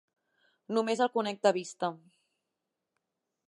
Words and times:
Només 0.77 1.03
el 1.07 1.11
conec 1.17 1.39
de 1.47 1.53
vista. 1.59 1.91